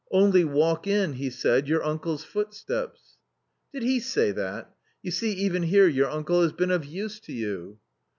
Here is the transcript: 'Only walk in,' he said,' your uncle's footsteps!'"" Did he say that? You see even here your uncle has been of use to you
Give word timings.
'Only 0.25 0.43
walk 0.43 0.87
in,' 0.87 1.13
he 1.13 1.29
said,' 1.29 1.67
your 1.67 1.83
uncle's 1.83 2.23
footsteps!'"" 2.23 3.17
Did 3.71 3.83
he 3.83 3.99
say 3.99 4.31
that? 4.31 4.73
You 5.03 5.11
see 5.11 5.31
even 5.33 5.61
here 5.61 5.87
your 5.87 6.09
uncle 6.09 6.41
has 6.41 6.53
been 6.53 6.71
of 6.71 6.83
use 6.85 7.19
to 7.19 7.31
you 7.31 7.77